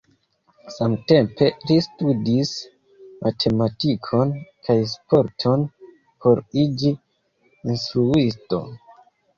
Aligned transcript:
Samtempe 0.75 1.49
li 1.71 1.77
studis 1.87 2.55
matematikon 3.27 4.35
kaj 4.69 4.79
sporton 4.97 5.69
por 6.25 6.43
iĝi 6.67 6.97
instruisto. 7.73 8.67